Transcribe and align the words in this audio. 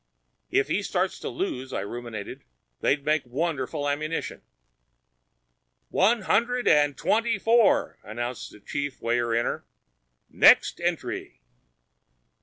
"If 0.49 0.67
he 0.67 0.81
starts 0.81 1.19
to 1.19 1.29
lose," 1.29 1.71
I 1.71 1.81
ruminated, 1.81 2.43
"they'd 2.79 3.05
make 3.05 3.23
wonderful 3.23 3.87
ammunition—" 3.87 4.41
"One 5.89 6.21
hundred 6.21 6.67
and 6.67 6.97
twenty 6.97 7.37
four," 7.37 7.99
announced 8.03 8.49
the 8.51 8.61
chief 8.61 8.99
weigher 8.99 9.35
inner. 9.35 9.67
"Next 10.31 10.79
entry!" 10.81 11.43